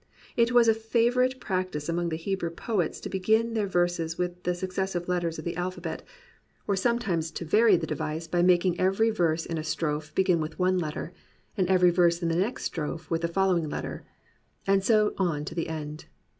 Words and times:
It 0.35 0.51
was 0.51 0.67
a 0.67 0.73
favourite 0.73 1.39
prac 1.39 1.73
tice 1.73 1.87
among 1.87 2.09
Hebrew 2.09 2.49
poets 2.49 2.99
to 3.01 3.07
begin 3.07 3.53
their 3.53 3.67
verses 3.67 4.17
with 4.17 4.41
the 4.41 4.55
successive 4.55 5.07
letters 5.07 5.37
of 5.37 5.45
the 5.45 5.55
alphabet, 5.55 6.01
or 6.67 6.75
sometimes 6.75 7.29
46 7.29 7.31
POETRY 7.31 7.35
IN 7.35 7.51
THE 7.51 7.51
PSALMS 7.51 7.51
to 7.51 7.57
vary 7.57 7.77
the 7.77 7.95
device 7.95 8.27
by 8.27 8.41
making 8.41 8.79
every 8.79 9.11
verse 9.11 9.45
in 9.45 9.59
a 9.59 9.63
strophe 9.63 10.11
begin 10.15 10.41
with 10.41 10.57
one 10.57 10.79
letter, 10.79 11.13
and 11.55 11.67
every 11.69 11.91
verse 11.91 12.23
in 12.23 12.29
the 12.29 12.35
next 12.35 12.63
strophe 12.63 13.11
with 13.11 13.21
the 13.21 13.27
following 13.27 13.69
letter, 13.69 14.03
and 14.65 14.83
so 14.83 15.13
on 15.19 15.45
to 15.45 15.53
the 15.53 15.69
end. 15.69 16.05